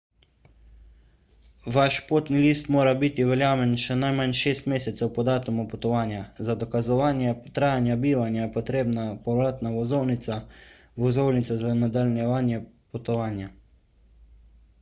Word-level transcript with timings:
vaš 1.73 1.97
potni 2.11 2.39
list 2.45 2.69
mora 2.75 2.93
biti 3.03 3.25
veljaven 3.31 3.73
še 3.81 3.97
najmanj 4.03 4.31
6 4.39 4.63
mesecev 4.73 5.11
po 5.17 5.25
datumu 5.27 5.65
potovanja. 5.73 6.23
za 6.47 6.55
dokazovanje 6.63 7.33
trajanja 7.59 7.97
bivanja 8.07 8.43
je 8.47 8.51
potrebna 8.57 9.03
povratna 9.29 9.73
vozovnica/vozovnica 9.79 11.59
za 11.67 11.75
nadaljevanje 11.85 12.63
potovanja 12.97 13.51